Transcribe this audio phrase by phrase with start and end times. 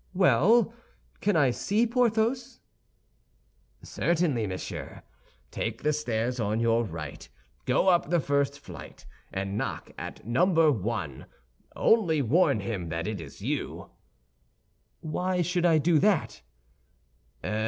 [0.15, 0.73] "Well,
[1.19, 2.59] can I see Porthos?"
[3.83, 5.03] "Certainly, monsieur.
[5.51, 7.29] Take the stairs on your right;
[7.65, 11.27] go up the first flight and knock at Number One.
[11.75, 13.91] Only warn him that it is you."
[15.01, 16.41] "Why should I do that?"